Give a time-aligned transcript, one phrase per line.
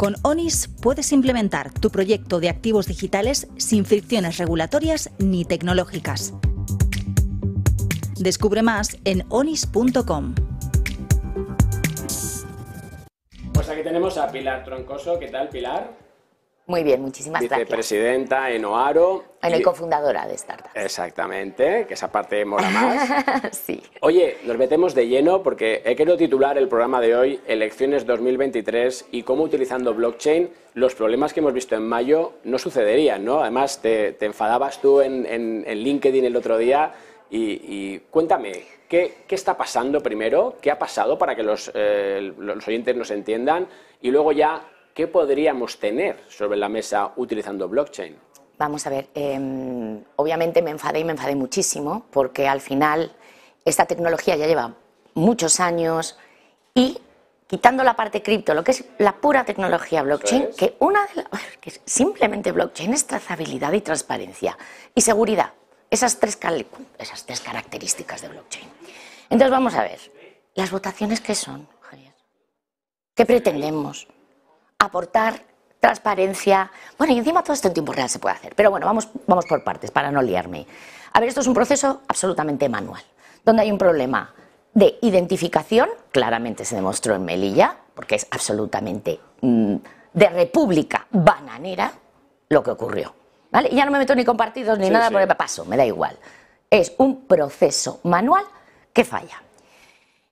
[0.00, 6.32] Con ONIS puedes implementar tu proyecto de activos digitales sin fricciones regulatorias ni tecnológicas.
[8.18, 10.34] Descubre más en onis.com.
[13.52, 15.18] Pues aquí tenemos a Pilar Troncoso.
[15.18, 15.94] ¿Qué tal, Pilar?
[16.66, 17.60] Muy bien, muchísimas gracias.
[17.60, 19.24] Vicepresidenta en Oaro.
[19.42, 20.70] Bueno, y cofundadora de Startups.
[20.74, 23.56] Exactamente, que esa parte mola más.
[23.56, 23.82] sí.
[24.02, 29.06] Oye, nos metemos de lleno porque he querido titular el programa de hoy Elecciones 2023
[29.10, 33.40] y cómo utilizando blockchain los problemas que hemos visto en mayo no sucederían, ¿no?
[33.40, 36.92] Además, te, enfadabas tú en, LinkedIn el otro día
[37.30, 40.56] y, cuéntame, ¿qué, está pasando primero?
[40.60, 43.66] ¿Qué ha pasado para que los, eh, los oyentes nos entiendan?
[44.00, 44.62] Y luego ya
[44.94, 48.16] ¿qué podríamos tener sobre la mesa utilizando blockchain?
[48.58, 53.10] Vamos a ver, em, obviamente me enfadé y me enfadé muchísimo porque al final
[53.64, 54.74] esta tecnología ya lleva
[55.14, 56.18] muchos años
[56.74, 56.98] y
[57.46, 61.24] quitando la parte cripto, lo que es la pura tecnología blockchain, que una de
[61.60, 64.56] que simplemente blockchain es trazabilidad y transparencia
[64.94, 65.54] y seguridad,
[65.90, 66.38] esas tres,
[66.98, 68.68] esas tres características de blockchain.
[69.30, 69.98] Entonces vamos a ver,
[70.54, 72.14] las votaciones qué son, Javier,
[73.14, 74.06] ¿qué pretendemos?
[74.80, 75.44] Aportar
[75.78, 76.70] transparencia.
[76.98, 78.54] Bueno, y encima todo esto en tiempo real se puede hacer.
[78.54, 80.66] Pero bueno, vamos, vamos por partes para no liarme.
[81.12, 83.02] A ver, esto es un proceso absolutamente manual,
[83.44, 84.34] donde hay un problema
[84.72, 89.76] de identificación, claramente se demostró en Melilla, porque es absolutamente mm,
[90.12, 91.92] de república bananera
[92.48, 93.14] lo que ocurrió.
[93.50, 93.68] ¿Vale?
[93.72, 95.84] Y ya no me meto ni con partidos ni nada, por el paso, me da
[95.84, 96.16] igual.
[96.70, 98.44] Es un proceso manual
[98.92, 99.42] que falla.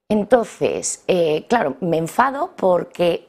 [0.09, 3.29] Entonces, eh, claro, me enfado porque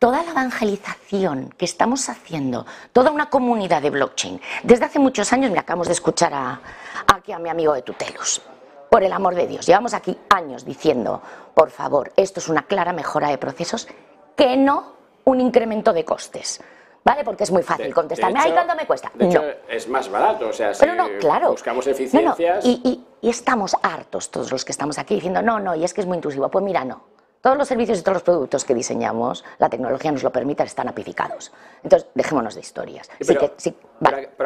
[0.00, 5.52] toda la evangelización que estamos haciendo, toda una comunidad de blockchain, desde hace muchos años,
[5.52, 6.60] me acabamos de escuchar a,
[7.06, 8.40] aquí a mi amigo de Tutelus,
[8.88, 11.20] por el amor de Dios, llevamos aquí años diciendo,
[11.54, 13.86] por favor, esto es una clara mejora de procesos,
[14.34, 16.60] que no un incremento de costes.
[17.02, 17.24] ¿Vale?
[17.24, 18.38] Porque es muy fácil contestarme.
[18.38, 19.10] ¿Ay, cuánto me cuesta?
[19.14, 20.48] De hecho, es más barato.
[20.48, 21.52] O sea, si no, claro.
[21.52, 22.62] buscamos eficiencias.
[22.62, 26.06] y, estamos hartos todos los que estamos aquí diciendo, no, no, y es que es
[26.06, 26.50] muy intrusivo.
[26.50, 27.00] Pues mira, no.
[27.40, 30.88] Todos los servicios y todos los productos que diseñamos, la tecnología nos lo permite, están
[30.88, 31.52] apificados.
[31.82, 33.10] Entonces, dejémonos de historias.
[33.18, 33.54] Pero,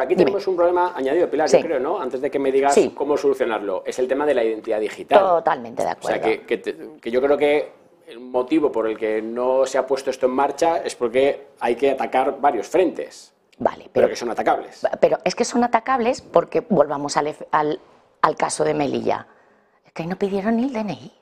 [0.01, 1.99] aquí tenemos un problema añadido, Pilar, yo creo, ¿no?
[1.99, 5.19] Antes de que me digas cómo solucionarlo, es el tema de la identidad digital.
[5.19, 6.19] Totalmente de acuerdo.
[6.19, 7.73] O sea, que, yo creo que
[8.07, 11.75] el motivo por el que no se ha puesto esto en marcha es porque hay
[11.75, 13.33] que atacar varios frentes.
[13.57, 14.87] Vale, pero, que son atacables.
[15.01, 17.79] Pero es que son atacables porque volvamos al, al,
[18.21, 19.27] al caso de Melilla.
[19.85, 21.13] Es que ahí no pidieron ni el DNI.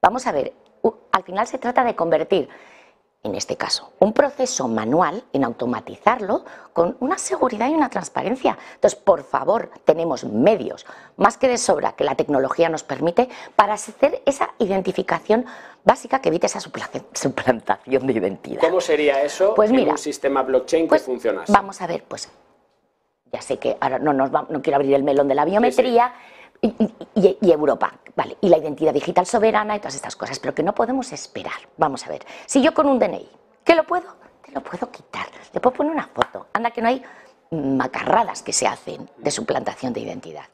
[0.00, 0.52] Vamos a ver,
[1.12, 2.48] al final se trata de convertir,
[3.24, 8.56] en este caso, un proceso manual en automatizarlo con una seguridad y una transparencia.
[8.74, 13.74] Entonces, por favor, tenemos medios más que de sobra que la tecnología nos permite para
[13.74, 15.46] hacer esa identificación
[15.84, 18.60] básica que evite esa suplantación de identidad.
[18.60, 21.52] ¿Cómo sería eso pues en un sistema blockchain que pues funcionase?
[21.52, 22.30] Vamos a ver, pues
[23.32, 26.14] ya sé que ahora no, nos no quiero abrir el melón de la biometría
[26.60, 30.74] y, Europa, vale, y la identidad digital soberana y todas estas cosas, pero que no
[30.74, 31.60] podemos esperar.
[31.76, 33.28] Vamos a ver, si yo con un DNI,
[33.64, 34.16] ¿qué lo puedo?
[34.44, 36.46] Te lo puedo quitar, le puedo poner una foto.
[36.52, 37.02] Anda que no hay
[37.50, 40.44] macarradas que se hacen de suplantación de identidad.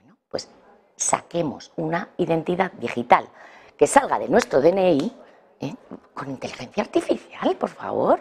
[0.00, 0.48] Bueno, pues
[0.96, 3.28] saquemos una identidad digital
[3.76, 5.12] que salga de nuestro DNI
[5.60, 5.74] ¿eh?
[6.12, 8.20] con inteligencia artificial, por favor.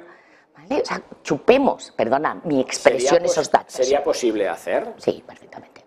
[0.56, 0.82] ¿Vale?
[0.82, 3.74] O sea, chupemos, perdona mi expresión, esos datos.
[3.74, 4.94] ¿Sería posible hacer?
[4.98, 5.84] Sí, perfectamente.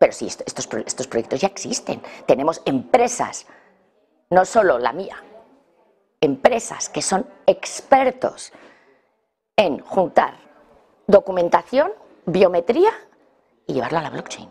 [0.00, 2.00] Pero sí, estos, estos proyectos ya existen.
[2.26, 3.46] Tenemos empresas,
[4.30, 5.22] no solo la mía,
[6.22, 8.50] empresas que son expertos
[9.56, 10.38] en juntar
[11.06, 11.92] documentación,
[12.24, 12.92] biometría
[13.66, 14.48] y llevarlo a la blockchain.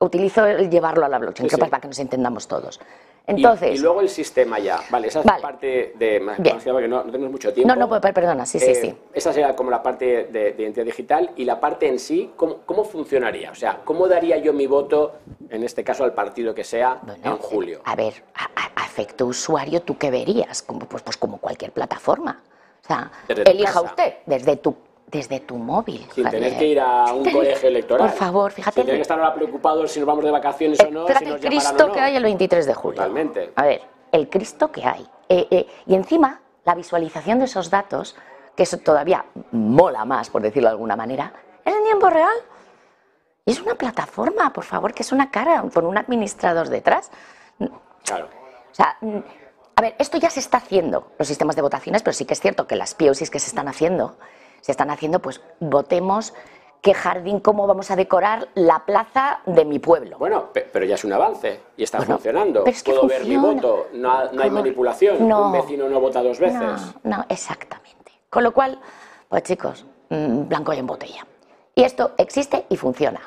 [0.00, 2.80] Utilizo el llevarlo a la blockchain, que para que nos entendamos todos.
[3.26, 6.20] Entonces, y, luego el sistema ya, vale, esa es la parte de,
[6.64, 7.74] porque no, tenemos mucho tiempo.
[7.74, 8.94] No, no, perdona, sí, sí, eh, sí.
[9.14, 13.50] Esa sería como la parte de, identidad digital y la parte en sí, ¿cómo, funcionaría?
[13.50, 15.14] O sea, ¿cómo daría yo mi voto,
[15.48, 17.80] en este caso al partido que sea, en julio?
[17.84, 20.62] A ver, a, efecto usuario, ¿tú qué verías?
[20.62, 22.42] Como, pues, pues como cualquier plataforma.
[22.82, 24.76] O sea, elija usted desde tu
[25.14, 26.06] desde tu móvil.
[26.12, 28.08] Sin tener que ir a un colegio electoral.
[28.08, 28.74] Por favor, fíjate.
[28.74, 31.06] Sin tener que estar ahora preocupados si nos vamos de vacaciones o no.
[31.06, 32.96] Fíjate el Cristo que hay el 23 de julio.
[32.96, 33.52] Totalmente.
[33.54, 35.06] A ver, el Cristo que hay.
[35.28, 38.16] Eh, eh, y encima, la visualización de esos datos,
[38.56, 41.32] que eso todavía mola más, por decirlo de alguna manera,
[41.64, 42.36] es en tiempo real.
[43.46, 47.10] Y es una plataforma, por favor, que es una cara con un administrador detrás.
[48.04, 48.28] Claro.
[48.72, 48.98] O sea,
[49.76, 52.40] a ver, esto ya se está haciendo, los sistemas de votaciones, pero sí que es
[52.40, 54.16] cierto que las POCs que se están haciendo
[54.64, 56.32] se están haciendo, pues votemos
[56.80, 60.16] qué jardín, cómo vamos a decorar la plaza de mi pueblo.
[60.16, 62.64] Bueno, pero ya es un avance y está funcionando.
[62.82, 66.62] Puedo ver mi voto, no, hay manipulación, un vecino no vota dos veces.
[67.02, 68.12] No, no, exactamente.
[68.30, 68.80] Con lo cual,
[69.28, 71.26] pues chicos, mm, blanco y en botella.
[71.74, 73.20] Y esto existe y funciona.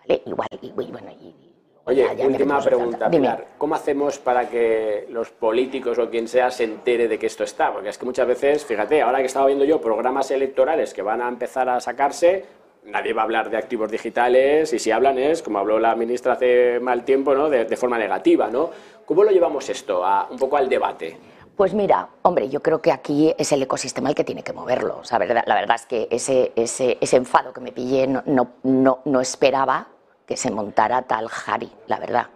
[0.00, 0.22] ¿vale?
[0.26, 1.55] Igual, y, y bueno, y,
[1.86, 3.08] Oye, ya- ya última pregunta.
[3.08, 3.46] Pilar.
[3.58, 7.72] ¿Cómo hacemos para que los políticos o quien sea se entere de que esto está?
[7.72, 11.22] Porque es que muchas veces, fíjate, ahora que estaba viendo yo programas electorales que van
[11.22, 12.44] a empezar a sacarse,
[12.84, 16.32] nadie va a hablar de activos digitales y si hablan es, como habló la ministra
[16.32, 17.48] hace mal tiempo, ¿no?
[17.48, 18.48] de, de forma negativa.
[18.48, 18.70] ¿no?
[19.04, 21.16] ¿Cómo lo llevamos esto a, un poco al debate?
[21.56, 24.98] Pues mira, hombre, yo creo que aquí es el ecosistema el que tiene que moverlo.
[24.98, 28.22] O sea, verdad- la verdad es que ese, ese, ese enfado que me pillé no,
[28.26, 29.86] no, no, no esperaba
[30.26, 32.26] que se montara tal Jari, la verdad.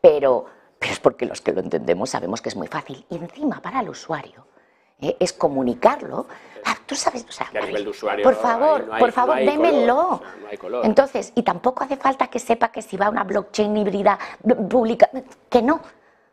[0.00, 0.44] Pero,
[0.78, 3.04] pero es porque los que lo entendemos sabemos que es muy fácil.
[3.10, 4.46] Y encima, para el usuario,
[5.00, 6.26] eh, es comunicarlo.
[6.64, 9.12] Ah, Tú sabes, o sea, Que a nivel de usuario por favor, no hay- por
[9.12, 9.94] favor, démelo.
[9.96, 10.84] color, no hay color.
[10.84, 14.18] Entonces, y tampoco hace falta que sepa que si va a una blockchain híbrida
[14.68, 15.08] pública,
[15.48, 15.80] que no.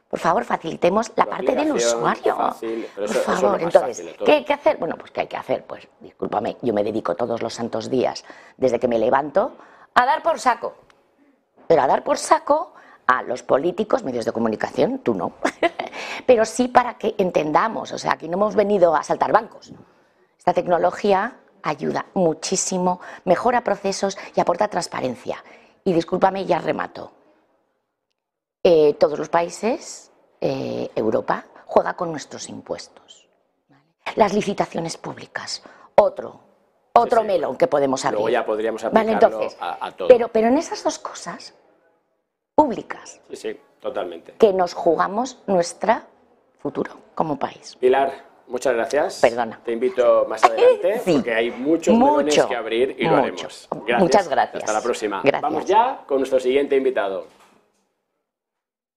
[0.09, 2.35] Por favor, facilitemos la parte del usuario.
[2.35, 4.03] fácil, Por eso- favor, entonces.
[4.25, 4.77] ¿qué hay que hacer?
[4.77, 5.63] Bueno, pues ¿qué hay que hacer?
[5.65, 8.25] Pues, discúlpame, yo me dedico todos los santos días,
[8.57, 9.53] desde que me levanto,
[9.93, 10.75] a dar por saco.
[11.67, 12.73] Pero a dar por saco
[13.07, 15.33] a los políticos, medios de comunicación, tú no.
[16.25, 19.73] Pero sí para que entendamos, o sea, aquí no hemos venido a saltar bancos.
[20.37, 25.43] Esta tecnología ayuda muchísimo, mejora procesos y aporta transparencia.
[25.83, 27.11] Y discúlpame, ya remato.
[28.63, 33.29] Eh, todos los países, eh, Europa, juega con nuestros impuestos.
[34.15, 35.63] Las licitaciones públicas,
[35.95, 36.41] otro,
[36.93, 37.27] otro sí.
[37.27, 38.19] melón que podemos abrir.
[38.19, 40.07] Luego ya podríamos Vale, aplicarlo entonces, a, a todo.
[40.07, 41.53] Pero, pero en esas dos cosas
[42.55, 44.33] públicas Sí, sí, totalmente.
[44.37, 46.01] que nos jugamos nuestro
[46.59, 47.75] futuro como país.
[47.79, 48.11] Pilar,
[48.47, 49.19] muchas gracias.
[49.21, 49.61] Perdona.
[49.63, 51.13] Te invito más adelante Sí.
[51.13, 53.21] porque hay muchos Mucho, melones que abrir y lo mucho.
[53.21, 53.67] haremos.
[53.71, 53.99] Gracias.
[54.01, 54.63] Muchas gracias.
[54.63, 55.21] Hasta la próxima.
[55.23, 55.41] Gracias.
[55.41, 57.27] Vamos ya con nuestro siguiente invitado.